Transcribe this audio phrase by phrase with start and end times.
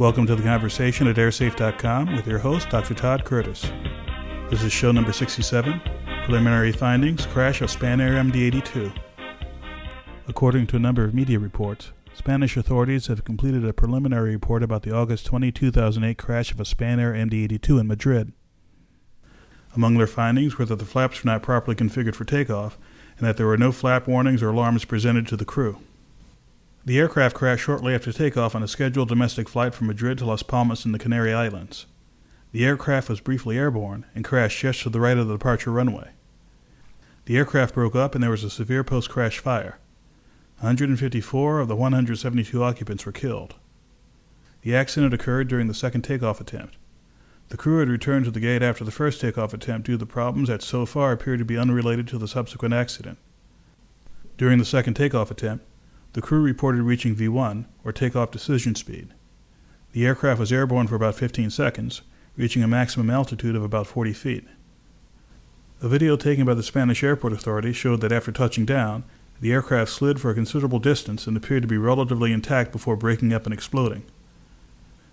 [0.00, 2.94] Welcome to the conversation at airsafe.com with your host, Dr.
[2.94, 3.70] Todd Curtis.
[4.48, 5.78] This is show number 67
[6.24, 8.90] Preliminary Findings Crash of Spanair MD 82.
[10.26, 14.84] According to a number of media reports, Spanish authorities have completed a preliminary report about
[14.84, 18.32] the August 20, 2008 crash of a Spanair MD 82 in Madrid.
[19.76, 22.78] Among their findings were that the flaps were not properly configured for takeoff
[23.18, 25.76] and that there were no flap warnings or alarms presented to the crew.
[26.90, 30.42] The aircraft crashed shortly after takeoff on a scheduled domestic flight from Madrid to Las
[30.42, 31.86] Palmas in the Canary Islands.
[32.50, 36.10] The aircraft was briefly airborne and crashed just to the right of the departure runway.
[37.26, 39.78] The aircraft broke up and there was a severe post crash fire.
[40.58, 43.54] 154 of the 172 occupants were killed.
[44.62, 46.76] The accident occurred during the second takeoff attempt.
[47.50, 50.06] The crew had returned to the gate after the first takeoff attempt due to the
[50.06, 53.18] problems that so far appeared to be unrelated to the subsequent accident.
[54.36, 55.64] During the second takeoff attempt,
[56.12, 59.08] the crew reported reaching V1, or takeoff decision speed.
[59.92, 62.02] The aircraft was airborne for about 15 seconds,
[62.36, 64.44] reaching a maximum altitude of about 40 feet.
[65.82, 69.04] A video taken by the Spanish Airport Authority showed that after touching down,
[69.40, 73.32] the aircraft slid for a considerable distance and appeared to be relatively intact before breaking
[73.32, 74.02] up and exploding.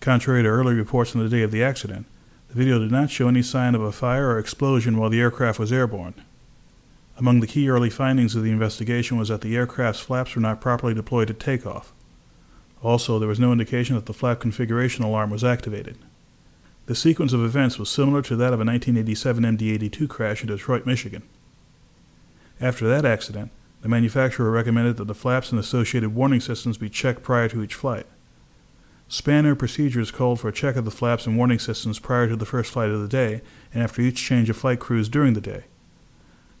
[0.00, 2.06] Contrary to early reports on the day of the accident,
[2.48, 5.58] the video did not show any sign of a fire or explosion while the aircraft
[5.58, 6.14] was airborne.
[7.22, 10.60] Among the key early findings of the investigation was that the aircraft's flaps were not
[10.60, 11.92] properly deployed at takeoff.
[12.82, 15.96] Also, there was no indication that the flap configuration alarm was activated.
[16.86, 20.48] The sequence of events was similar to that of a 1987 MD 82 crash in
[20.48, 21.22] Detroit, Michigan.
[22.60, 27.22] After that accident, the manufacturer recommended that the flaps and associated warning systems be checked
[27.22, 28.06] prior to each flight.
[29.08, 32.44] Spanair procedures called for a check of the flaps and warning systems prior to the
[32.44, 35.66] first flight of the day and after each change of flight crews during the day.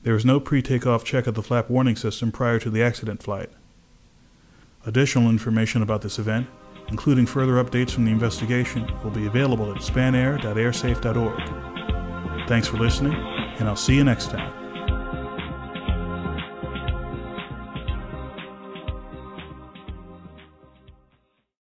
[0.02, 3.22] There was no pre takeoff check of the flap warning system prior to the accident
[3.22, 3.50] flight.
[4.84, 6.48] Additional information about this event
[6.88, 12.48] including further updates from the investigation, will be available at spanair.airsafe.org.
[12.48, 14.61] Thanks for listening, and I'll see you next time.